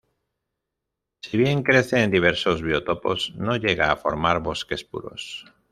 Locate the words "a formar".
3.91-4.39